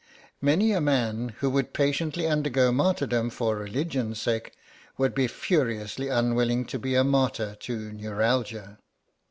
Many 0.41 0.71
a 0.71 0.81
man 0.81 1.35
who 1.41 1.49
would 1.51 1.73
patiently 1.75 2.25
undergo 2.25 2.71
martyrdom 2.71 3.29
for 3.29 3.55
religion's 3.55 4.19
sake 4.19 4.53
would 4.97 5.13
be 5.13 5.27
furiously 5.27 6.07
unwilling 6.07 6.65
to 6.73 6.79
be 6.79 6.95
a 6.95 7.03
martyr 7.03 7.53
to 7.59 7.91
neuralgia. 7.93 8.79